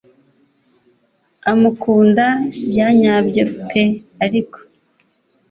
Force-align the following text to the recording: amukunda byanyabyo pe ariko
amukunda 1.51 2.25
byanyabyo 2.69 3.43
pe 3.67 3.83
ariko 4.25 4.57